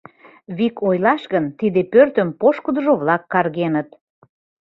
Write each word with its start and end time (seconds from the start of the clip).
Вик 0.57 0.75
ойлаш 0.87 1.23
гын, 1.33 1.45
тиде 1.59 1.81
пӧртым 1.91 2.29
пошкудыжо-влак 2.39 3.23
каргеныт. 3.33 3.89